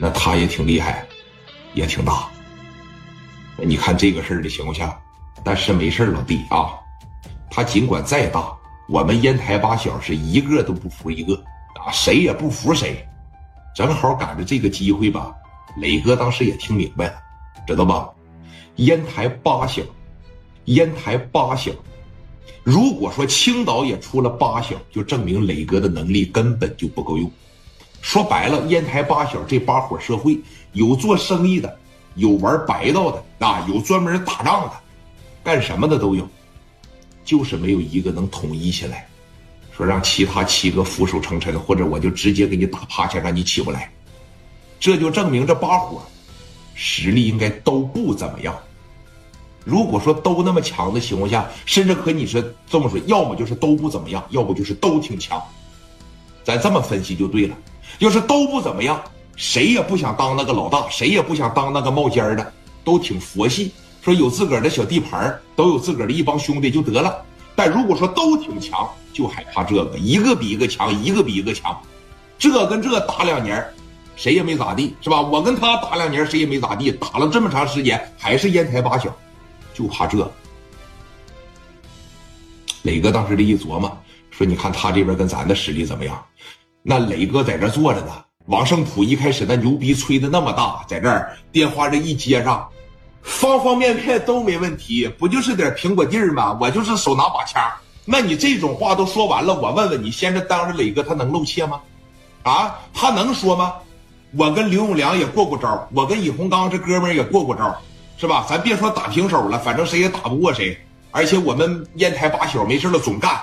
[0.00, 1.06] 那他也挺厉害，
[1.74, 2.28] 也挺大。
[3.56, 4.98] 你看这个事儿的情况下，
[5.42, 6.70] 但是没事老弟啊，
[7.50, 8.56] 他尽管再大，
[8.88, 11.34] 我们烟台八小是一个都不服一个
[11.74, 13.04] 啊，谁也不服谁。
[13.74, 15.34] 正好赶着这个机会吧，
[15.76, 17.14] 磊哥当时也听明白了，
[17.66, 18.08] 知道吧？
[18.76, 19.82] 烟台八小，
[20.66, 21.72] 烟台八小。
[22.62, 27.28] 如果说青岛也出了八小，就证明磊哥的能力根本就不够用。
[28.00, 30.40] 说白了，烟台八小这八伙社会
[30.72, 31.78] 有做生意的，
[32.14, 34.72] 有玩白道的啊，有专门打仗的，
[35.44, 36.26] 干什么的都有，
[37.24, 39.06] 就是没有一个能统一起来，
[39.76, 43.90] 说让其他七个俯首称臣，或者我就直接给你打趴下，让你起不来。
[44.80, 46.00] 这就证明这八伙
[46.74, 48.56] 实力应该都不怎么样。
[49.64, 55.42] 如果说都那么强的情况下，甚至和你是这么说，要么就是都不怎么样，要不就是都挺强。
[56.42, 57.56] 咱这么分析就对了。
[57.98, 59.02] 要是都不怎么样，
[59.36, 62.52] 谁也不想当那个老大，谁也不想当那个冒尖的，
[62.84, 63.72] 都挺佛系，
[64.02, 67.24] 说有自个儿的小地盘，都有自个儿的一帮兄弟就得了。
[67.56, 71.76] 但如果说都挺强，就害怕这个，一个比一个强，一个比一个强，
[72.38, 73.66] 这跟这打两年，
[74.14, 75.20] 谁也没咋地，是吧？
[75.20, 79.12] 我跟他打两年，谁也没咋地，打了这么长时间，还是烟台八小。
[79.74, 80.28] 就怕这，
[82.82, 83.96] 磊哥当时这一琢磨，
[84.30, 86.20] 说：“你看他这边跟咱的实力怎么样？”
[86.90, 88.12] 那磊哥在这坐着呢。
[88.46, 92.66] 王胜普一开始那牛逼吹的那么大，在这儿电话这一接上，
[93.22, 96.56] 方方面面都没问题，不就是点苹果地儿吗？
[96.58, 97.76] 我就是手拿把掐。
[98.06, 101.78] 那你这种话都说完了，我问问你，现在当着磊哥他能露怯吗？
[102.42, 103.74] 啊，他能说吗？
[104.34, 107.78] 我跟刘永良也过过招，我跟尹洪刚这哥们也过过招。
[108.16, 108.46] 是吧？
[108.48, 110.74] 咱别说打平手了，反正谁也打不过谁。
[111.10, 113.38] 而且我们烟台八小没事了总干，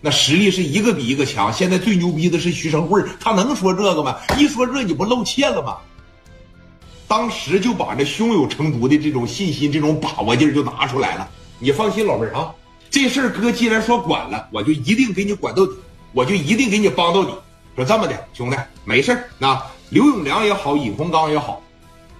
[0.00, 1.52] 那实力是一个比一个强。
[1.52, 4.16] 现在最牛逼的是徐成贵，他能说这个吗？
[4.38, 5.76] 一说这你不露怯了吗？
[7.08, 11.28] 当时就把这胸有成竹的这种信心、这种把握劲儿就拿出来了。
[11.58, 12.52] 你放心，老妹儿啊，
[12.90, 15.72] 这事儿哥既然说管了，我就一定给你管到底，
[16.12, 17.32] 我就一定给你帮到底。
[17.74, 19.24] 说这么的，兄弟，没事儿。
[19.38, 21.62] 那刘永良也好，尹洪刚也好。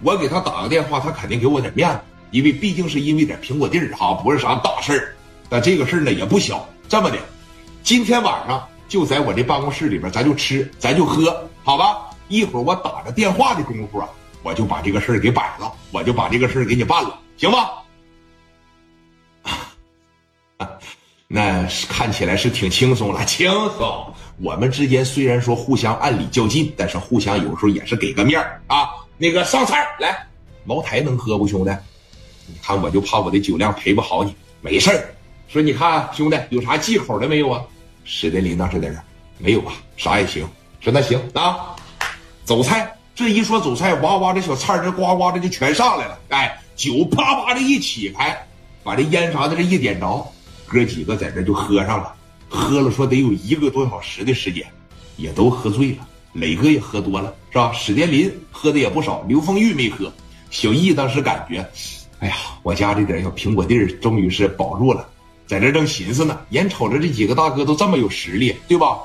[0.02, 2.00] 我给他打个电话，他肯定给我点面子，
[2.30, 5.14] 因为毕竟是因为点苹果地儿哈，不是啥大事儿。
[5.48, 6.66] 但这个事儿呢也不小。
[6.88, 7.18] 这么的，
[7.82, 12.10] 今天晚上就在我这办公室里边，咱就吃，咱就喝，好吧？
[12.28, 14.08] 一会儿我打着电话的功夫啊，
[14.42, 17.70] 我就把这个事儿给摆了，我就把这个事儿给你办了，行吧？
[21.26, 24.14] 那看起来是挺轻松了，轻松。
[24.42, 28.88] 我们之间虽然说互相暗里较劲，但是互相有时候也是给个面儿啊。
[29.16, 30.26] 那个上菜来，
[30.64, 31.70] 茅台能喝不，兄弟？
[32.46, 35.14] 你看我就怕我的酒量陪不好你，没事儿。
[35.48, 37.62] 说你看兄弟有啥忌口的没有啊？
[38.04, 38.96] 史殿林当时在这，
[39.38, 40.46] 没有啊，啥也行。
[40.80, 41.74] 说那行啊，
[42.44, 42.94] 走菜。
[43.14, 46.18] 这一说走菜，哇哇这小菜这呱呱的就全上来了。
[46.28, 48.46] 哎，酒啪啪的一起开，
[48.84, 50.24] 把这烟啥的这一点着，
[50.66, 52.14] 哥几个在这就喝上了。
[52.48, 54.64] 喝了说得有一个多小时的时间，
[55.16, 56.06] 也都喝醉了。
[56.34, 57.72] 磊哥也喝多了，是吧？
[57.72, 60.12] 史殿林喝的也不少，刘凤玉没喝。
[60.50, 61.66] 小易当时感觉，
[62.20, 65.08] 哎呀，我家这点小苹果地儿终于是保住了，
[65.48, 66.38] 在这正寻思呢。
[66.50, 68.98] 眼瞅着这几个大哥都这么有实力，对吧？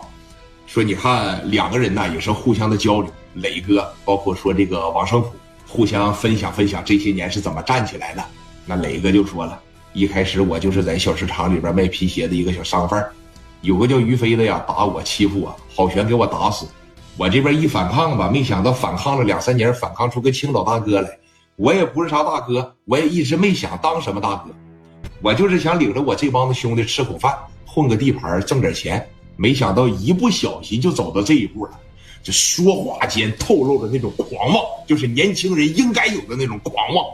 [0.67, 5.31] 说你看两个人呢也是互相的交流，磊哥包括说这个王胜普
[5.67, 8.23] 互相分享分享这些年是怎么站起来的。
[8.65, 9.59] 那磊哥就说了，
[9.93, 13.05] 一开始我就是在小市场里边卖皮鞋的一个小商贩，
[13.61, 16.67] 有个叫于飞的呀打我欺负我，好悬给我打死。
[17.15, 21.09] 我这边一反抗吧，没想到反抗了两三年，反抗出个青岛大哥来。
[21.55, 24.49] 我也不是啥大哥，我也一直没想当什么大哥，
[25.23, 27.33] 我就是想领着我这帮子兄弟吃口饭，
[27.65, 29.07] 混个地盘，挣点钱。
[29.37, 31.79] 没想到一不小心就走到这一步了。
[32.21, 37.05] 这说话间透露着那种狂妄，就是年轻人应该有的那种狂妄。